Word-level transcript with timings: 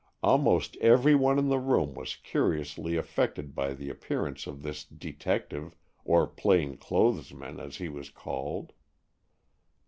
Almost 0.23 0.77
every 0.77 1.13
one 1.13 1.37
in 1.37 1.49
the 1.49 1.59
room 1.59 1.93
was 1.93 2.15
curiously 2.15 2.95
affected 2.95 3.53
by 3.53 3.75
the 3.75 3.91
appearance 3.91 4.47
of 4.47 4.63
this 4.63 4.83
detective, 4.83 5.75
or 6.03 6.25
plain 6.25 6.75
clothes 6.75 7.35
man, 7.35 7.59
as 7.59 7.77
he 7.77 7.87
was 7.87 8.09
called. 8.09 8.73